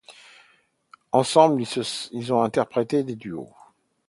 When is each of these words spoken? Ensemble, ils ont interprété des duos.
Ensemble, 1.11 1.61
ils 1.61 2.33
ont 2.33 2.41
interprété 2.41 3.03
des 3.03 3.15
duos. 3.15 3.53